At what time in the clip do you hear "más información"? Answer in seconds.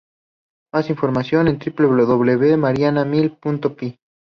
0.73-1.47